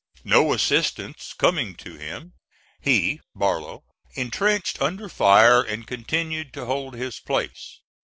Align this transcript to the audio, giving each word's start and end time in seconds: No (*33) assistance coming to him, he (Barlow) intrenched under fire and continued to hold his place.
No 0.23 0.37
(*33) 0.45 0.55
assistance 0.55 1.33
coming 1.37 1.75
to 1.75 1.93
him, 1.95 2.33
he 2.79 3.21
(Barlow) 3.35 3.83
intrenched 4.15 4.81
under 4.81 5.07
fire 5.07 5.61
and 5.61 5.85
continued 5.85 6.53
to 6.53 6.65
hold 6.65 6.95
his 6.95 7.19
place. 7.19 7.81